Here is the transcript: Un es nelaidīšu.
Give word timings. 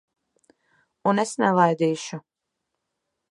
Un 1.11 1.21
es 1.25 1.33
nelaidīšu. 1.43 2.21